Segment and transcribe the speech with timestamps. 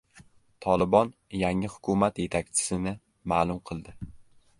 [0.65, 2.95] “Tolibon” yangi hukumat yetakchisini
[3.33, 3.95] ma’lum qildi